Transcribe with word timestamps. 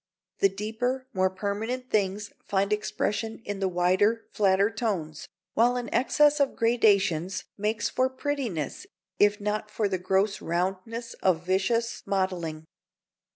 The 0.39 0.49
deeper, 0.49 1.05
more 1.13 1.29
permanent 1.29 1.91
things 1.91 2.33
find 2.43 2.73
expression 2.73 3.39
in 3.45 3.59
the 3.59 3.67
wider, 3.67 4.25
flatter 4.31 4.71
tones, 4.71 5.27
while 5.53 5.75
an 5.77 5.93
excess 5.93 6.39
of 6.39 6.55
gradations 6.55 7.43
makes 7.55 7.87
for 7.87 8.09
prettiness, 8.09 8.87
if 9.19 9.39
not 9.39 9.69
for 9.69 9.87
the 9.87 9.99
gross 9.99 10.39
roundnesses 10.41 11.13
of 11.21 11.45
vicious 11.45 12.01
modelling. 12.07 12.65